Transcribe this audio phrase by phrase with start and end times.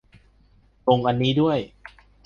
[0.87, 1.57] งงอันนี้ด้วย